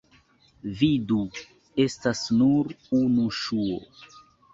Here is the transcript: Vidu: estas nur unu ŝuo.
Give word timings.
Vidu: 0.77 1.19
estas 1.83 2.21
nur 2.39 2.73
unu 3.01 3.27
ŝuo. 3.41 3.77